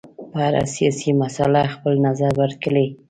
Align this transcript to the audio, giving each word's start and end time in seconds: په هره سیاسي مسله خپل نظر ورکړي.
په 0.31 0.37
هره 0.45 0.63
سیاسي 0.75 1.11
مسله 1.21 1.61
خپل 1.73 1.93
نظر 2.07 2.31
ورکړي. 2.41 2.85